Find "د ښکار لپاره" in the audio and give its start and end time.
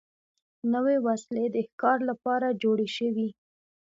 1.51-2.57